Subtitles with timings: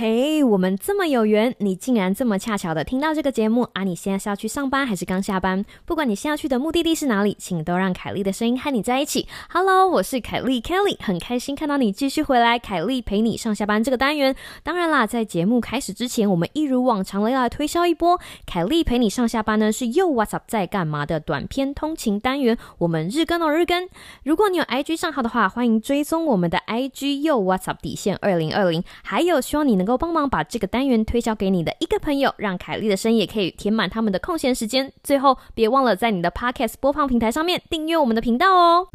[0.00, 3.84] Hey 我们这么有缘，你竟然这么恰巧的听到这个节目啊！
[3.84, 5.64] 你现在是要去上班还是刚下班？
[5.86, 9.28] 不管你现在去的目的地是哪里，请都让凯莉的声音和你在一起。
[9.48, 12.58] Hello，我是凯莉 Kelly，很开心看到你继续回来。
[12.58, 14.34] 凯莉陪你上下班这个单元，
[14.64, 18.18] 当然啦，在节目开始之前，我们一如往常的要来推销一波。
[18.44, 23.88] 凯莉陪你上下班呢，是又 What's Up 在干嘛的短篇通勤单元，我们日更哦日更。
[24.24, 34.90] 如果你有 IG 账号的话，欢迎追踪我们的 IG 又 What's Up 底线二零二零，还有希望你能够帮忙把把这个单元推销给你的一个朋友，让凯莉的声音也可以填满他们的空闲时间。
[35.04, 38.88] 最后，别忘了在你的 Podcast 播放平台上面订阅我们的频道哦。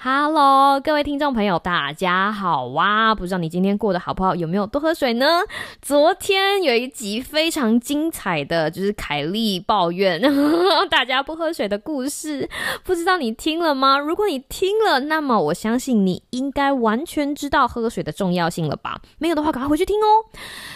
[0.00, 3.16] Hello，各位听众朋友，大家好哇！
[3.16, 5.40] 不知道你今天过得好不好，有没有多喝水呢？
[5.82, 10.22] 昨天有一集非常精彩的，就是凯莉抱怨
[10.88, 12.48] 大家不喝水的故事，
[12.84, 13.98] 不知道你听了吗？
[13.98, 19.00] 如果你听了，那么我相信你应该完全知道喝水的重要性了吧？
[19.18, 20.30] 没有的话，赶快回去听哦。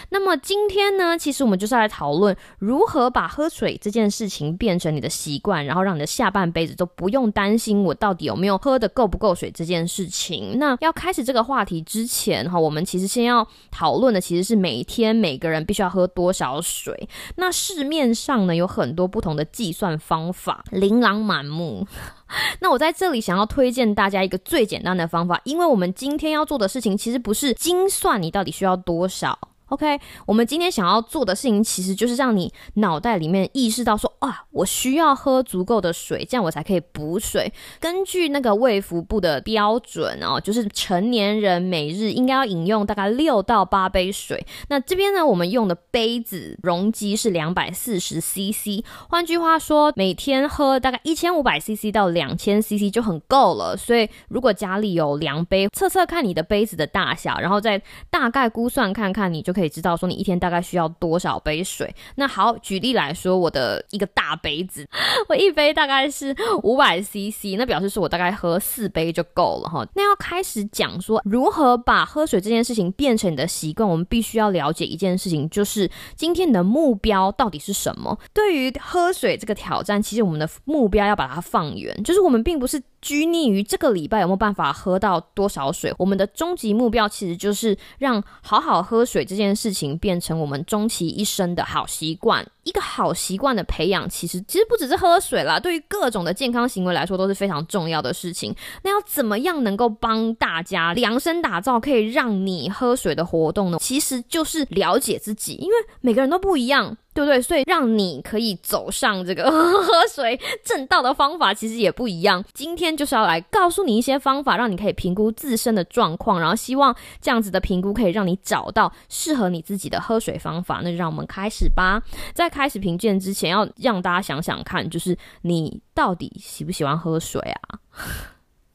[0.09, 10.57] 那么今天呢，其实我们就是来讨论如何把喝水这件事情变成你的习惯，然后让你的下半辈子都不用担心我到底有没有喝的够不够水这件事情。
[10.57, 17.07] 那要开始这个话题之前哈，我们其实先要讨论的其实是每天每个人必须要喝多少水。
[17.35, 21.85] 那市面上呢有很多不同的计算方法，琳琅满目。
[22.59, 29.37] 那我在这里想要推荐大家一个最简单的方法，因为我们今天要做的事情其实不是精算你到底需要多少。
[29.73, 37.51] OK，我们今天想要做的事情，其实就是让你脑袋里面意识到说，啊，我需要喝足够的水，这样我才可以补水。
[37.79, 44.45] 根据那个卫福部的标准哦，就是成年人每日应该要饮用大概六到八杯水。
[44.69, 53.75] 那这边呢，我们用的杯子容积是两百四十 CC，换句话说，每天喝大概一千五百 CC 到两千 CC 就很够了。
[53.75, 59.62] 所以，如果家里有量杯，测测看你的杯子的大小，然后再大概估算看看，你就可以。
[59.63, 61.95] 可以知道说你一天大概需要多少杯水。
[62.15, 64.85] 那好，举例来说，我的一个大杯子，
[65.29, 69.87] 我一杯大概是五百 CC，那表示是我大概喝四杯就够了哈。
[69.95, 78.19] 那要开始讲说如何把喝水这件事情变成你的习惯，我们必须要了解一件事情，就是今天你的目标到底是什么？
[78.33, 82.83] 对于喝水这个挑战，其实我们的目标要把它放远，就是我们并不是。
[83.03, 85.93] 拘泥于这个礼拜有没有办法喝到多少水？
[85.99, 92.47] 我们的终极目标其实就是让好好喝水这件事情变成我们终其一生的好习惯。
[92.63, 98.55] 一个好习惯的培养，其实其实不只是喝水啦，对于各种的健康行为来说都是非常重要的事情。
[98.83, 103.77] 那要怎么样能够帮大家量身打造可以让你喝水的活动呢？
[103.81, 106.95] 其实就是了解自己，因为每个人都不一样。
[107.13, 107.41] 对不对？
[107.41, 112.43] 所以让你可以走上这个 喝水正道的方法，其实也不一样。
[112.53, 120.81] 今天就是要来告诉你一些方法，让你可以评估自身的状况，然后希望这样子的评估可以让你找到适合你自己的喝水方法。
[120.83, 122.01] 那就让我们开始吧。
[122.33, 127.79] 在开始评鉴之前，要让大家想想看，就是你到底喜不喜欢喝水啊？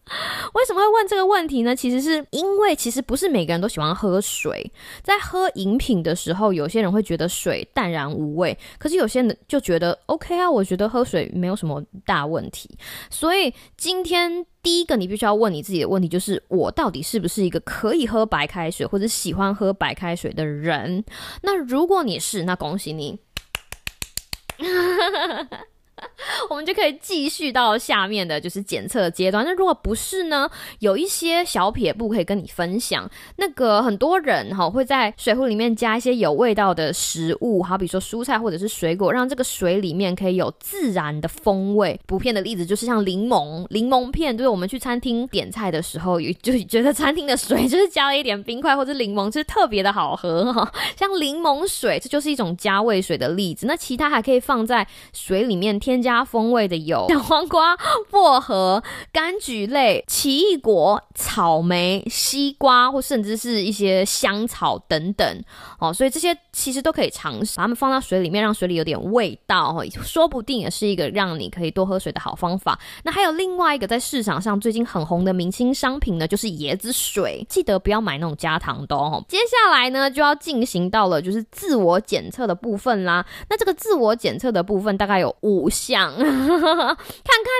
[0.54, 1.76] 为什么会问这个问题呢？
[1.76, 4.72] 其实是因为，其实不是每个人都喜欢喝水。
[5.02, 12.68] 在喝饮品的时候，有些人会觉得水淡然无味，可是有些人就觉得 OK 啊，我觉得喝水没有什么大问题。
[13.10, 21.04] 所以今天第一个你必须要问你自己的问题，就是我到底是不是一个可以喝白开水或者喜欢喝白开水的人？
[21.42, 23.18] 那如果你是，那恭喜你。
[26.50, 29.44] 我们就可以继续到下面的就是检测阶段。
[29.44, 30.48] 那如果不是呢？
[30.81, 33.09] 有一些小撇步可以跟你分享。
[33.36, 41.98] 那个很多人哈会在水壶里面加一些有味道的食物，好比说蔬菜或者是水果，让这个水里面可以有自然的风味。
[42.06, 50.72] 补片的例子就是像柠檬，柠檬片，就是我们去餐厅点菜的时候，就觉得餐厅的水就是加了一点冰块或者柠檬，就是特别的好喝哈。
[50.97, 53.66] 像柠檬水，这就是一种加味水的例子。
[53.66, 55.78] 那其他还可以放在水里面。
[55.88, 57.74] 添加风味的有像黄瓜、
[58.10, 65.42] 薄荷、柑橘类、奇异果、草莓、西瓜，或甚至是一些香草等等
[65.78, 65.91] 哦。
[65.91, 72.78] 所以这些其实都可以尝试，把它们放到水里面，让水里有点味道哦，说不定也是一个让你可以多喝水的好方法。
[73.04, 77.42] 那还有另外一个在市场上最近很红的明星商品呢，就是椰子水。
[77.48, 79.24] 记得不要买那种加糖的哦。
[79.27, 83.24] 接下来呢，就要进行到了就是自我检测的部分啦。
[83.48, 85.71] 那这个自我检测的部分大概有五。
[85.78, 86.97] 想 看看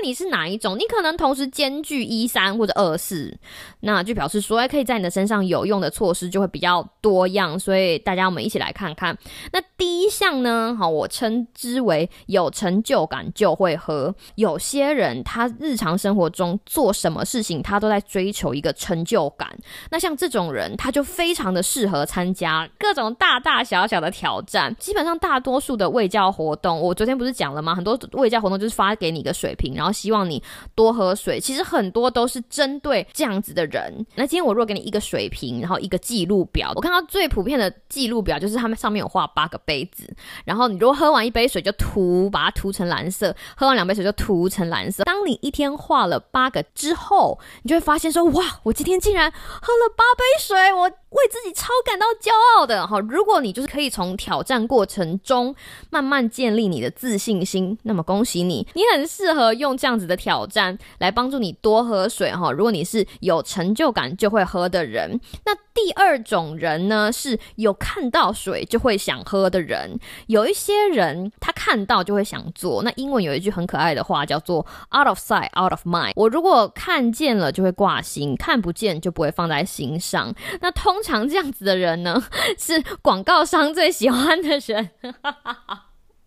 [0.03, 3.39] 你是哪一种，你可能同时兼具一三或者二四，
[3.81, 7.59] 那就表示说，可以在你的身上有用的措施就会比较多样。
[7.59, 9.17] 所以大家我们一起来看看。
[9.53, 14.13] 那第一项呢，好，我称之为有成就感就会喝。
[14.35, 19.49] 有些人他日常生活中做什么事情，他都在追求一个成就感。
[19.91, 24.75] 那像这种人，他就非常的适合参加各种大大小小的挑战。
[24.77, 27.75] 基本上大多数的胃教活动，我昨天不是讲了吗？
[27.75, 30.43] 很多胃教活动就是发给你一个水瓶，然后希望你
[30.75, 31.41] 多喝水。
[31.41, 34.07] 其实很多都是针对这样子的人。
[34.15, 40.09] 那今天我如果给你一个水瓶，然后一个记录表，我看到最普遍的记录表就是他们上面有画八个杯子，
[40.45, 45.05] 然后你如果喝完一杯水就涂，把它涂成蓝色；喝完两杯水就涂成蓝色。
[45.05, 50.91] 当你一天画了八个之后，你就会发现说：哇，我今天竟然喝了八杯水，我。
[51.11, 53.01] 为自己超感到骄傲的哈！
[53.01, 55.57] 如果你就是可以从挑战过程中
[55.89, 62.53] 慢慢建立你的自信心，那么恭喜你，你很适合用这样子的挑战来帮助你多喝水哈。
[62.53, 69.99] 如果你是有成就感就会喝的人，那第二种人呢是有看到水就会想喝的人。
[70.29, 72.83] 有一些人他看到就会想做。
[72.85, 74.65] 那英文有一句很可爱的话叫做
[74.97, 76.13] “out of sight, out of mind”。
[76.15, 80.33] 我如果看见了就会挂心，看不见就不会放在心上。
[80.61, 81.03] 那通。
[81.09, 82.23] 常这样子的人呢，
[82.59, 84.91] 是广告商最喜欢的人。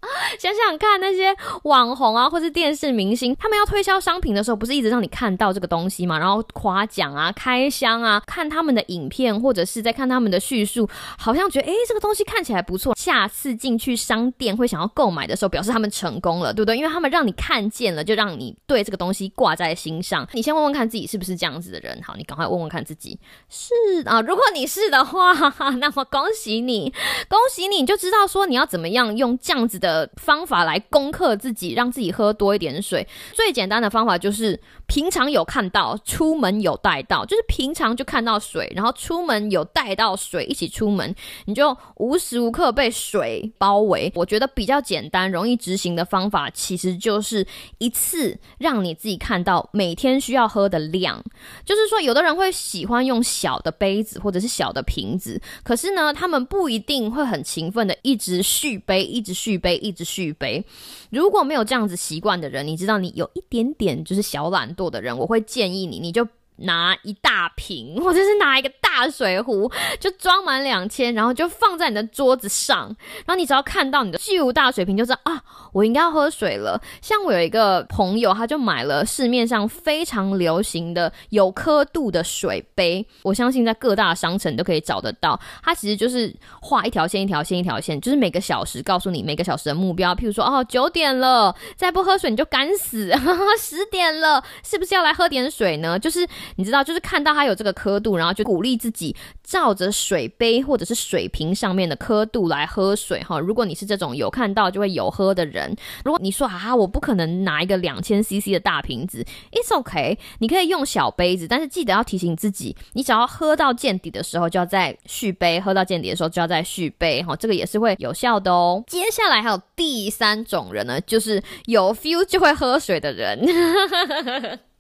[0.40, 6.18] 想想看，那些网红啊，或是电视明星，他们要推销商品的时候，不是一直让你看到这个东西吗？
[6.18, 16.78] 然后夸奖啊，开箱啊，看他们的影片，或者是在看他们的叙述，好像觉得诶，这个东西看起来不错，下次进去商店会想要购买的时候，表示他们成功了，对不对？
[16.78, 20.28] 因为他们让你看见了，就让你对这个东西挂在心上。
[20.34, 23.20] 你先问问看自己是不是这样子的人，好，你赶快问问看自己
[23.50, 23.74] 是
[24.06, 24.22] 啊。
[24.22, 25.34] 如果你是的话，
[25.80, 26.92] 那么恭喜你，
[27.28, 30.10] 恭喜你，你就知道说你要怎么样用这样子的的。
[30.22, 33.08] 方法来攻克自己，让自己喝多一点水。
[33.34, 41.14] 最简单的方法就是平常有看到，出门有带到，就是平常就看到水，然后出门有带到水一起出门，
[41.46, 44.12] 你就无时无刻被水包围。
[44.16, 47.46] 我觉得比较简单、容易执行的方法，其实就是
[47.80, 51.22] 一次让你自己看到每天需要喝的量。
[51.66, 60.32] 就是说，有的人会喜欢用小的杯子或者是小的瓶子，可是呢，他们不一定会很勤奋的一直续杯，一直续杯，一直续。
[60.34, 60.64] 杯，
[61.10, 66.28] 如果没有这样子习惯的人，你知道你有一点点就是小懒惰的人，我会建议你，你就。
[66.58, 72.88] 拿一大瓶， 或者是拿一个大水壶，就装满两千，然后就放在你的桌子上。
[73.26, 75.42] 然后你只要看到你的巨无大水瓶，就知道啊，
[75.74, 76.80] 我应该要喝水了。
[77.02, 85.40] 像我有一个朋友，他就买了市面上非常流行的有刻度的水杯，我相信在各大商城都可以找得到。
[85.64, 90.14] 它其实就是画一条线，一条线，一条线，就是每个小时告诉你每个小时的目标。
[90.14, 93.12] 譬如说，哦，九点了，再不喝水你就干死。
[93.58, 95.98] 十点了，是不是要来喝点水呢？
[95.98, 96.28] 就是。
[96.56, 103.40] 你知道，就是看到它有这个刻度，然后就鼓励自己照着水杯或者是水瓶上面的刻度来喝水哈。
[103.40, 118.84] 如果你是这种有看到就会有喝的人，如果你说啊，我不可能拿一个两千 CC 的大瓶子，It's OK，你可以用小杯子，但是记得要提醒自己，你只要喝到见底的时候就要再续杯，喝到见底的时候就要再续杯哈，这个也是会有效的哦。
[118.88, 123.40] 接下来还有第三种人呢，就是有 feel 就会喝水的人。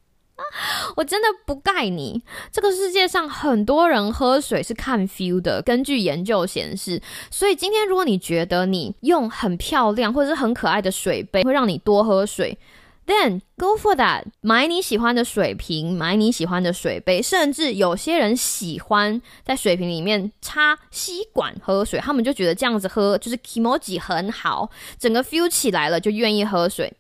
[0.96, 2.22] 我真的不盖你。
[2.52, 7.02] 这个世界上很多人喝水是看 feel 的，根据研究显示。
[7.30, 12.58] 所以今天如果你觉得你用很漂亮或者是很可爱的水杯会让你多喝水
[13.06, 14.24] ，then go for that。
[14.42, 24.70] 买你喜欢的水瓶，买你喜欢的水杯，甚至有些人喜欢在水瓶里面插吸管喝水，他们就觉得这样子喝就是 emoji 很好，
[25.00, 26.94] 整个 feel 起来了就愿意喝水。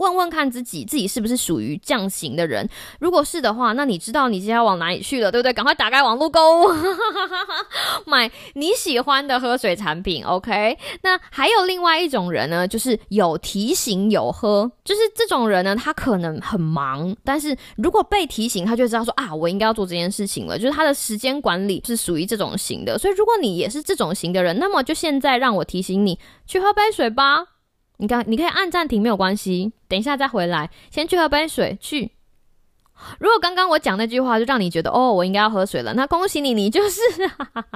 [0.00, 2.66] 问问看自己，自己是不是属于这样型的人？
[2.98, 5.52] 如果是的话，那你知道你接下来往哪里去了，对不对？
[5.52, 6.68] 赶快打开网络购物，
[8.06, 10.24] 买你喜欢的喝水产品。
[10.24, 20.58] OK，那还有另外一种人呢，就是有提醒有喝，就是这种人呢，他可能很忙，但是如果被提醒，他就知道说啊，我应该要做这件事情了。
[20.58, 22.98] 就是他的时间管理是属于这种型的。
[22.98, 27.44] 所以如果你也是这种型的人，那么就现在让我提醒你去喝杯水吧。
[28.00, 31.76] 你看，你可以按暂停，没有关系，等一下再回来，先去喝杯水。
[31.80, 32.12] 去。
[33.18, 37.00] 如果刚刚我讲那句话就让你觉得哦，我应该要喝水了，那恭喜你，你就是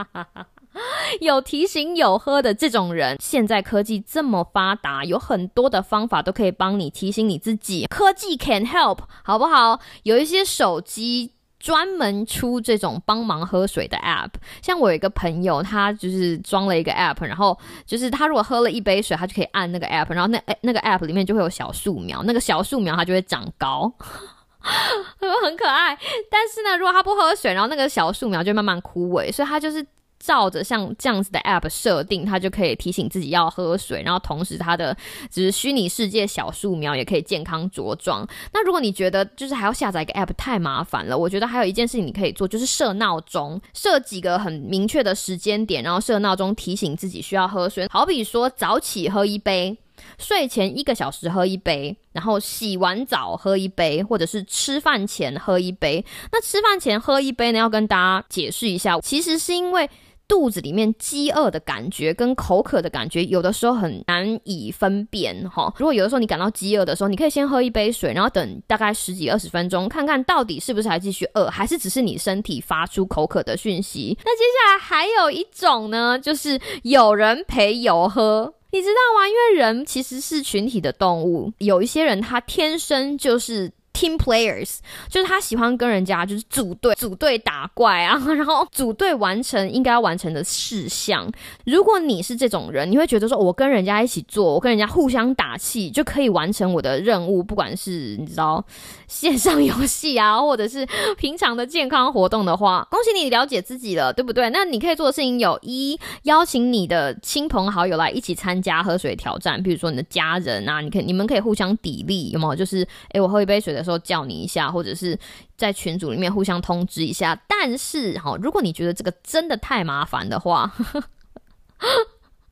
[1.21, 3.17] 有提醒有喝的这种人。
[3.21, 7.87] 现在科技这么发达，有很多的方法都可以帮你提醒你自己。
[7.87, 9.81] 科技 can help，好不好？
[10.05, 11.33] 有一些手机。
[11.65, 14.29] 专门出这种帮忙喝水的 app。
[14.61, 23.91] 像我有一个朋友，他就是装了一个 app，然后就是他如果喝了一杯水，他就可以按那个 app，然后那那个 app 里面就会有小树苗，那个小树苗它就会长高，
[25.43, 25.99] 很可爱。
[26.31, 29.85] 但是呢，如果他不喝水，然后那个小树苗就慢慢枯萎，所以他就是。
[30.25, 34.97] 照着像这样子的 app 设定，它就可以提醒自己要喝水，然后同时它的
[35.31, 38.27] 只是虚拟世界小树苗也可以健康茁壮。
[38.51, 47.87] 那如果你觉得就是还要下载一个 app 太麻烦了，我觉得还有一件事情你可以做，就是设闹钟，设几个很明确的时间点，然后设闹钟提醒自己需要喝水。
[47.91, 49.77] 好比说早起喝一杯，
[50.17, 56.03] 睡前一个小时喝一杯，然后洗完澡喝一杯，或者是吃饭前喝一杯。
[56.33, 59.91] 那吃饭前喝一杯呢，要跟大家解释一下，其实是因为。
[60.27, 65.73] 肚子里面饥饿的感觉跟口渴的感觉，有的时候很难以分辨哈。
[65.77, 74.17] 如果有的时候你感到饥饿的时候，你可以先喝一杯水，然后等大概十几二十分钟，看看到底是不是还继续饿，还是只是你身体发出口渴的讯息。
[74.25, 79.29] 那接下来还有一种呢，就是有人陪有喝，你知道吗？
[79.29, 83.73] 因为人其实是群体的动物，有一些人他天生就是。
[83.95, 91.31] Team players 就是他喜欢跟人家就是组队 组队打怪啊，然后组队完成应该要完成的事项。
[91.65, 97.41] 如果你是这种人，你会觉得说，我跟人家一起做，我跟人家互相打气，就可以完成我的任务。
[97.41, 98.65] 不管是你知道
[99.07, 100.85] 线上游戏啊，或者是
[101.17, 104.51] 平常的健康活动的话， 恭喜你了解自己了，对不对？
[104.51, 112.57] 那你可以做的事情有一，邀请你的亲朋好友来一起参加喝水挑战，比如说你的家人啊，你可以你们可以互相砥砺，有没有？
[112.57, 113.84] 就是哎，我喝一杯水的。
[113.85, 115.17] 时候叫你一下，或者是
[115.57, 117.39] 在群组里面互相通知一下。
[117.47, 120.75] 但是，哈，如果你觉得这个真的太麻烦的话，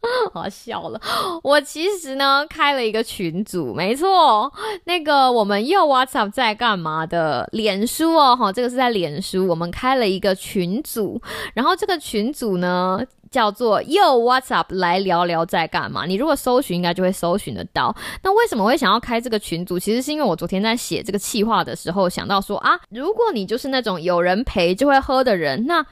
[0.34, 1.00] 好笑了。
[1.42, 4.52] 我其实呢开了一个群组，没错，
[4.84, 7.48] 那个我们又 WhatsApp 在干嘛的？
[7.52, 11.20] 脸书哦，哈，这个是在脸书，我们开了一个群组，
[11.54, 13.00] 然后这个群组呢。
[13.32, 16.04] 叫做又 What's up 来聊聊在干嘛？
[16.04, 17.96] 你如果搜寻，应该就会搜寻得到。
[18.22, 19.78] 那为什么会想要开这个群组？
[19.78, 25.82] 其实是因为我昨天在写这个企划的时候，想到说啊，如果你就是那种有人陪就会喝的人，那。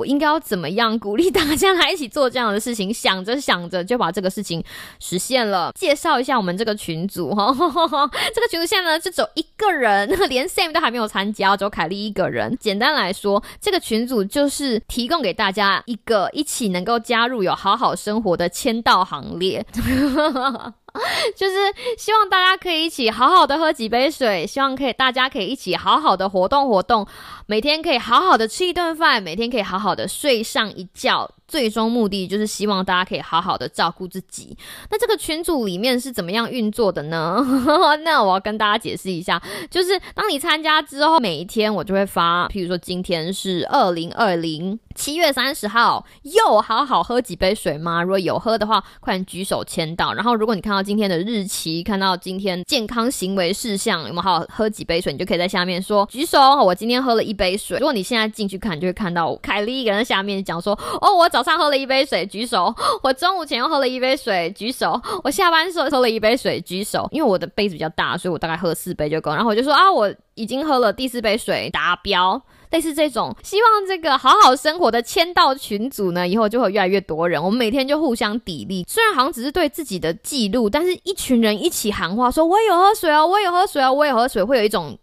[0.00, 2.90] 我应该要怎么样鼓励大家来一起做这样的事情？
[2.90, 4.64] 想着想着就把这个事情
[4.98, 5.72] 实现了。
[5.74, 7.52] 介绍一下我们这个群组哈，
[8.34, 12.56] 这个群组现在呢就只有一个人， 连 Sam 都还没有参加，只有凯莉一个人。
[12.58, 19.66] 简单来说，这个群组就是提供给大家一个一起能够加入有好好生活的签到行列。
[21.36, 21.56] 就是
[21.96, 27.06] 希望大家可以一起好好的喝几杯水，希望可以大家可以一起好好的活动活动，
[27.46, 31.30] 每天可以好好的吃一顿饭，每天可以好好的睡上一觉。
[31.50, 34.56] 最终目的就是希望大家可以好好的照顾自己。
[34.88, 37.44] 那这个群组里面是怎么样运作的呢？
[38.04, 48.00] 那我要跟大家解释一下，就是当你参加之后，每一天我就会发，譬如说今天是二零二零七月三十号，又好好喝几杯水吗？
[48.00, 50.14] 如果有喝的话，快点举手签到。
[50.14, 55.12] 然后如果你看到今天的日期，看到今天健康行为事项，有没有好好喝几杯水？
[55.12, 57.76] 你就可以在下面说举手，我今天喝了一杯水。
[57.78, 61.39] 如果你现在进去看，就会看到凯莉一个人下面讲说，哦，我早。
[61.40, 62.74] 早上喝了一杯水，举手。
[63.02, 65.00] 我中午前又喝了一杯水，举手。
[65.24, 67.08] 我下班时候喝了一杯水，举手。
[67.10, 69.30] 因为我的杯子比较大，所以我大概喝四杯就够。
[69.30, 72.42] 然后我就说啊，我已经喝了第四杯水，达标。
[72.70, 77.42] 类似这种，希望这个好好生活的签到群组呢，以后就会越来越多人。
[77.42, 84.96] 我们每天就互相砥砺，虽然好像只是对自己的记录，但是一群人一起喊话，说我有喝水哦，我有喝水哦，我也喝水，会有一种。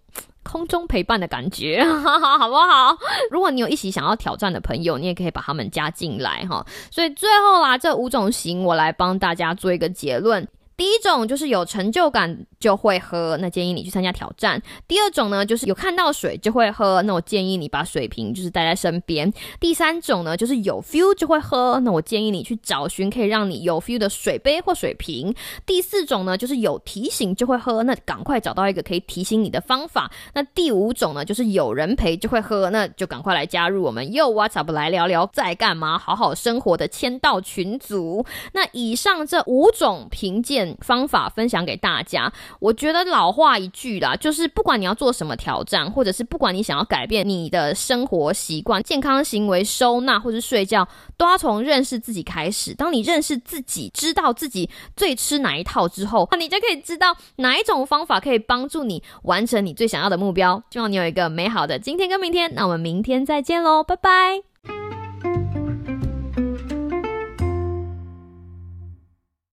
[0.47, 1.83] 空中陪伴的感觉，
[2.39, 2.97] 好不好？
[3.29, 6.65] 如果你有一起想要挑战的朋友，你也可以把他们加进来哈。
[6.89, 10.47] 所以最后啦，这五种型，我来帮大家做一个结论。
[10.77, 14.61] 第一种就是有成就感就会喝，那建议你去参加挑战。
[14.87, 19.33] 第二种呢，就是有看到水就会喝，那我建议你把水瓶就是带在身边。
[19.59, 25.33] 第三种呢，就是有 feel 就会喝，那我建议你去找寻可以让你有 feel 的水杯或水瓶。
[25.65, 30.11] 第四种呢，就是有提醒就会喝，那赶快找到一个可以提醒你的方法。
[30.35, 38.23] 那第五种呢，就是有人陪就会喝，那就赶快来加入我们又 WhatsApp 来聊聊在干嘛，好好生活的签到群组。
[38.53, 40.66] 那以上这五种评鉴。
[40.81, 52.73] 方法分享给大家，我觉得老话一句啦，就是不管你要做什么挑战，或者是不管你想要改变你的生活习惯、健康行为、收纳或是睡觉，都要从认识自己开始。
[52.73, 60.61] 当你认识自己，知道自己最吃哪一套之后，那你就可以知道哪一种方法可以帮助你完成你最想要的目标。
[60.71, 64.56] 希望你有一个美好的今天跟明天，那我们明天再见喽，拜拜。